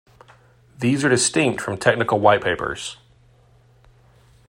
These 0.79 1.05
are 1.05 1.09
distinct 1.09 1.61
from 1.61 1.77
technical 1.77 2.19
white 2.19 2.41
papers. 2.43 2.97